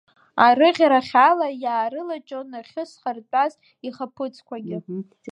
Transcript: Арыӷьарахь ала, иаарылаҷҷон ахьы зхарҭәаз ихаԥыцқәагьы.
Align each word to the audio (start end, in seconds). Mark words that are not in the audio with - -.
Арыӷьарахь 0.45 1.15
ала, 1.27 1.47
иаарылаҷҷон 1.63 2.49
ахьы 2.59 2.83
зхарҭәаз 2.89 3.53
ихаԥыцқәагьы. 3.87 4.77